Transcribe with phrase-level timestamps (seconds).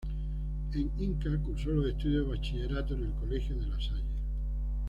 [0.73, 4.01] En Inca cursó los estudios de Bachillerato en el Colegio de La Salle.